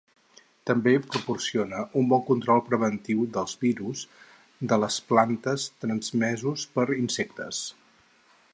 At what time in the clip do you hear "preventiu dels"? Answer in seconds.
2.69-3.53